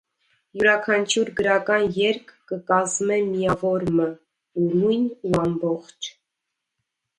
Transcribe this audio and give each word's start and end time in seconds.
Իւրաքանչիւր 0.59 1.29
գրական 1.39 1.85
երկ 1.97 2.31
կը 2.53 2.59
կազմէ 2.73 3.19
միաւոր 3.29 3.87
մը՝ 4.01 4.09
ուրոյն 4.65 5.07
ու 5.13 5.37
ամբողջ։ 5.45 6.13